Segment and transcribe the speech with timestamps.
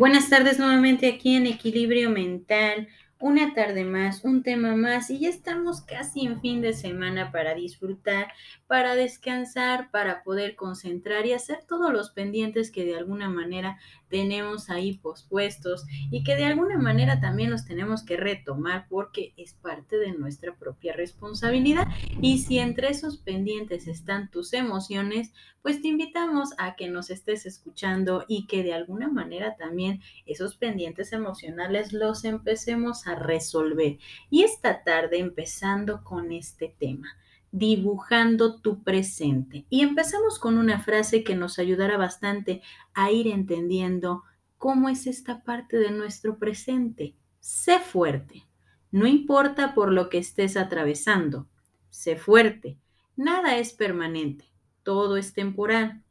[0.00, 2.88] Buenas tardes nuevamente aquí en Equilibrio Mental
[3.20, 7.54] una tarde más, un tema más y ya estamos casi en fin de semana para
[7.54, 8.32] disfrutar,
[8.66, 13.78] para descansar, para poder concentrar y hacer todos los pendientes que de alguna manera
[14.08, 19.52] tenemos ahí pospuestos y que de alguna manera también los tenemos que retomar porque es
[19.54, 21.86] parte de nuestra propia responsabilidad.
[22.20, 25.32] Y si entre esos pendientes están tus emociones,
[25.62, 30.56] pues te invitamos a que nos estés escuchando y que de alguna manera también esos
[30.56, 33.98] pendientes emocionales los empecemos a resolver.
[34.30, 37.16] Y esta tarde empezando con este tema,
[37.52, 39.66] dibujando tu presente.
[39.68, 42.62] Y empezamos con una frase que nos ayudará bastante
[42.94, 44.22] a ir entendiendo
[44.58, 47.16] cómo es esta parte de nuestro presente.
[47.40, 48.46] Sé fuerte.
[48.90, 51.48] No importa por lo que estés atravesando.
[51.90, 52.78] Sé fuerte.
[53.16, 54.46] Nada es permanente.
[54.82, 56.02] Todo es temporal.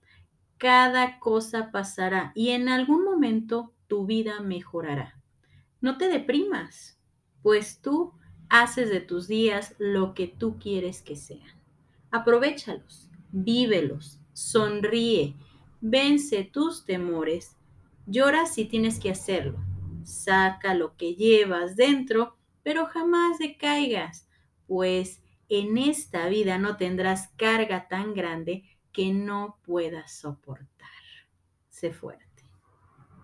[0.57, 5.18] Cada cosa pasará y en algún momento tu vida mejorará.
[5.81, 6.99] No te deprimas,
[7.41, 8.13] pues tú
[8.49, 11.61] haces de tus días lo que tú quieres que sean.
[12.11, 15.35] Aprovechalos, vívelos, sonríe,
[15.79, 17.55] vence tus temores,
[18.05, 19.59] llora si tienes que hacerlo,
[20.03, 24.27] saca lo que llevas dentro, pero jamás decaigas,
[24.67, 30.89] pues en esta vida no tendrás carga tan grande que no puedas soportar.
[31.69, 32.38] Sé fuerte.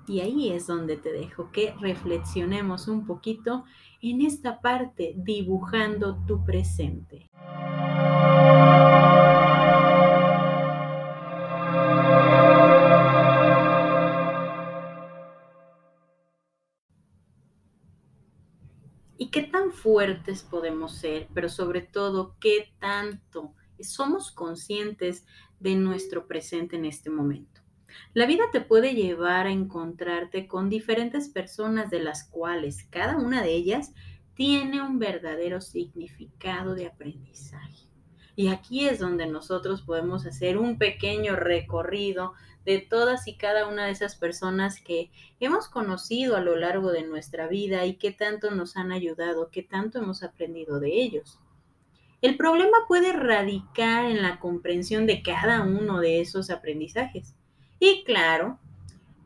[0.08, 3.64] Y ahí es donde te dejo que reflexionemos un poquito
[4.02, 7.28] en esta parte dibujando tu presente.
[19.18, 21.28] ¿Y qué tan fuertes podemos ser?
[21.34, 25.26] Pero sobre todo, ¿qué tanto somos conscientes
[25.60, 27.65] de nuestro presente en este momento?
[28.14, 33.42] La vida te puede llevar a encontrarte con diferentes personas de las cuales cada una
[33.42, 33.94] de ellas
[34.36, 37.86] tiene un verdadero significado de aprendizaje.
[38.36, 42.34] Y aquí es donde nosotros podemos hacer un pequeño recorrido
[42.66, 47.04] de todas y cada una de esas personas que hemos conocido a lo largo de
[47.04, 51.40] nuestra vida y que tanto nos han ayudado, que tanto hemos aprendido de ellos.
[52.22, 57.36] El problema puede radicar en la comprensión de cada uno de esos aprendizajes.
[57.80, 58.60] Y claro,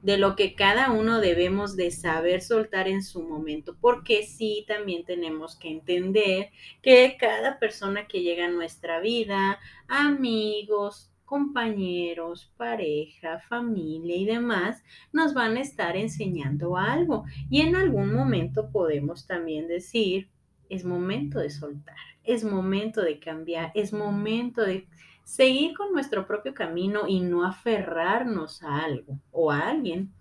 [0.02, 5.04] de lo que cada uno debemos de saber soltar en su momento, porque sí también
[5.04, 6.52] tenemos que entender
[6.82, 15.34] que cada persona que llega a nuestra vida, amigos, compañeros, pareja, familia y demás, nos
[15.34, 17.26] van a estar enseñando algo.
[17.50, 20.30] Y en algún momento podemos también decir,
[20.70, 24.88] es momento de soltar, es momento de cambiar, es momento de
[25.30, 30.12] seguir con nuestro propio camino y no aferrarnos a algo o a alguien.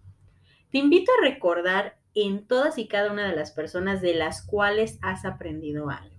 [0.71, 4.99] Te invito a recordar en todas y cada una de las personas de las cuales
[5.01, 6.15] has aprendido algo.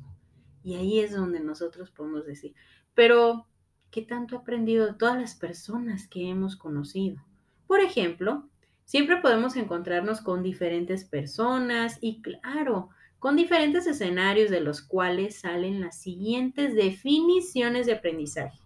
[0.63, 2.55] Y ahí es donde nosotros podemos decir,
[2.95, 3.45] pero
[3.91, 7.23] ¿qué tanto he aprendido de todas las personas que hemos conocido?
[7.67, 8.49] Por ejemplo,
[8.85, 12.89] siempre podemos encontrarnos con diferentes personas y claro,
[13.19, 18.59] con diferentes escenarios de los cuales salen las siguientes definiciones de aprendizaje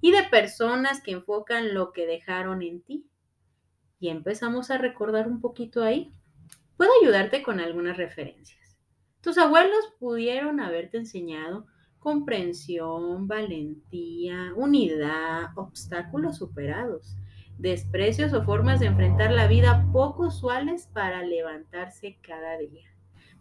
[0.00, 3.06] y de personas que enfocan lo que dejaron en ti.
[3.98, 6.12] Y empezamos a recordar un poquito ahí.
[6.76, 8.78] Puedo ayudarte con algunas referencias.
[9.20, 11.66] Tus abuelos pudieron haberte enseñado
[12.06, 17.16] comprensión, valentía, unidad, obstáculos superados,
[17.58, 22.86] desprecios o formas de enfrentar la vida poco usuales para levantarse cada día.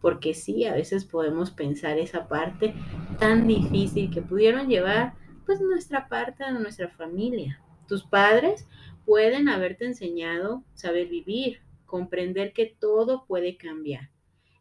[0.02, 2.74] Porque sí, a veces podemos pensar esa parte
[3.20, 5.14] tan difícil que pudieron llevar
[5.46, 7.62] pues nuestra parte de nuestra familia.
[7.88, 8.68] Tus padres
[9.06, 14.10] pueden haberte enseñado saber vivir, comprender que todo puede cambiar.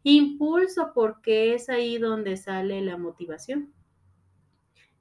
[0.03, 3.73] Impulso porque es ahí donde sale la motivación.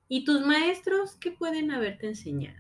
[0.09, 2.59] ¿Y tus maestros qué pueden haberte enseñado?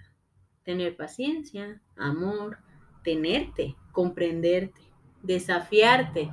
[0.62, 2.58] Tener paciencia, amor,
[3.02, 4.80] tenerte, comprenderte,
[5.22, 6.30] desafiarte,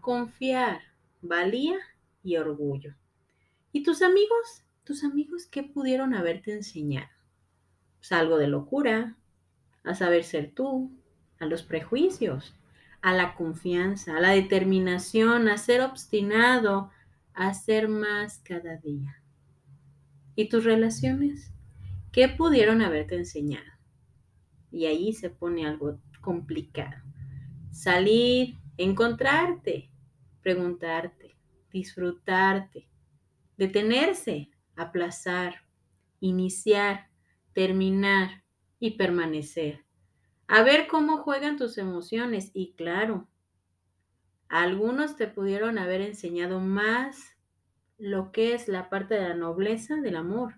[0.00, 0.80] confiar,
[1.22, 1.78] valía
[2.22, 2.94] y orgullo.
[3.72, 4.64] ¿Y tus amigos?
[4.84, 7.08] Tus amigos, ¿qué pudieron haberte enseñado?
[7.98, 9.16] Pues algo de locura,
[9.82, 10.92] a saber ser tú,
[11.38, 12.54] a los prejuicios,
[13.00, 16.90] a la confianza, a la determinación, a ser obstinado,
[17.32, 19.22] a ser más cada día.
[20.36, 21.50] ¿Y tus relaciones?
[22.12, 23.72] ¿Qué pudieron haberte enseñado?
[24.70, 27.02] Y ahí se pone algo complicado.
[27.70, 29.90] Salir, encontrarte,
[30.42, 31.34] preguntarte,
[31.72, 32.86] disfrutarte,
[33.56, 35.64] detenerse, aplazar,
[36.20, 37.08] iniciar,
[37.52, 38.44] terminar
[38.78, 39.84] y permanecer.
[40.48, 43.28] A ver cómo juegan tus emociones y claro,
[44.54, 47.36] Algunos te pudieron haber enseñado más
[47.98, 50.54] lo que es la parte de la nobleza del amor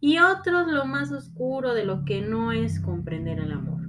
[0.00, 3.80] y otros lo más oscuro de lo que no es comprender el amor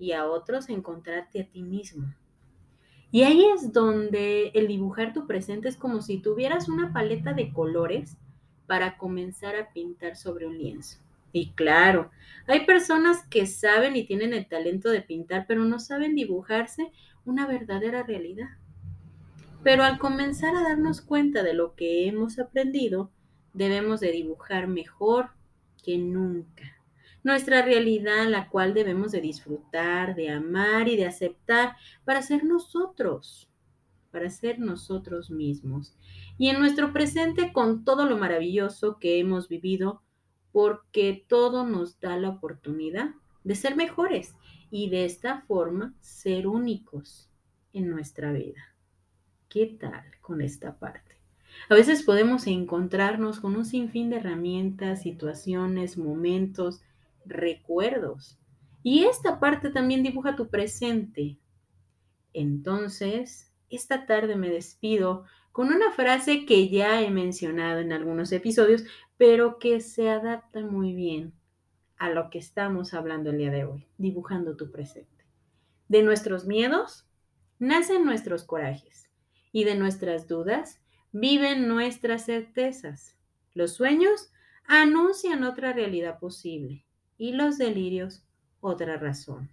[0.00, 2.12] y a otros encontrarte a ti mismo.
[3.12, 7.52] Y ahí es donde el dibujar tu presente es como si tuvieras una paleta de
[7.52, 8.16] colores
[8.66, 10.98] para comenzar a pintar sobre un lienzo.
[11.32, 12.10] Y claro,
[12.46, 16.92] hay personas que saben y tienen el talento de pintar, pero no saben dibujarse
[17.24, 18.50] una verdadera realidad.
[19.62, 23.10] Pero al comenzar a darnos cuenta de lo que hemos aprendido,
[23.54, 25.30] debemos de dibujar mejor
[25.82, 26.82] que nunca.
[27.24, 33.48] Nuestra realidad, la cual debemos de disfrutar, de amar y de aceptar para ser nosotros,
[34.12, 35.96] para ser nosotros mismos.
[36.38, 40.02] Y en nuestro presente con todo lo maravilloso que hemos vivido,
[40.52, 43.10] porque todo nos da la oportunidad
[43.42, 44.34] de ser mejores
[44.70, 47.30] y de esta forma ser únicos
[47.72, 48.76] en nuestra vida.
[49.48, 51.16] ¿Qué tal con esta parte?
[51.68, 56.82] A veces podemos encontrarnos con un sinfín de herramientas, situaciones, momentos,
[57.24, 58.38] recuerdos.
[58.82, 61.38] Y esta parte también dibuja tu presente.
[62.32, 68.84] Entonces, esta tarde me despido con una frase que ya he mencionado en algunos episodios,
[69.16, 71.32] pero que se adapta muy bien
[71.98, 75.24] a lo que estamos hablando el día de hoy, dibujando tu presente.
[75.88, 77.06] De nuestros miedos
[77.58, 79.08] nacen nuestros corajes
[79.52, 80.80] y de nuestras dudas
[81.12, 83.16] viven nuestras certezas.
[83.54, 84.32] Los sueños
[84.66, 86.86] anuncian otra realidad posible
[87.18, 88.24] y los delirios
[88.60, 89.50] otra razón.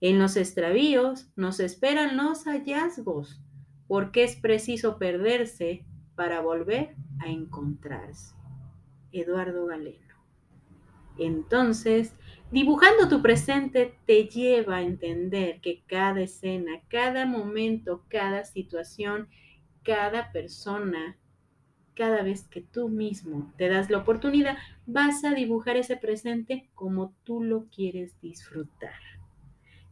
[0.00, 3.40] En los extravíos nos esperan los hallazgos
[3.88, 8.34] porque es preciso perderse para volver a encontrarse.
[9.10, 10.14] Eduardo Galeno.
[11.18, 12.12] Entonces,
[12.52, 19.28] dibujando tu presente te lleva a entender que cada escena, cada momento, cada situación,
[19.82, 21.18] cada persona,
[21.94, 24.56] cada vez que tú mismo te das la oportunidad,
[24.86, 29.17] vas a dibujar ese presente como tú lo quieres disfrutar.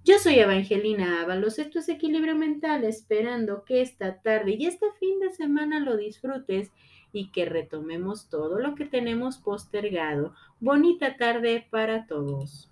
[0.07, 5.19] Yo soy Evangelina Ábalos, esto es Equilibrio Mental, esperando que esta tarde y este fin
[5.19, 6.71] de semana lo disfrutes
[7.13, 10.33] y que retomemos todo lo que tenemos postergado.
[10.61, 12.71] Bonita tarde para todos.